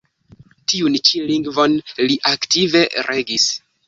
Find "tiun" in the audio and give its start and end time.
0.71-0.95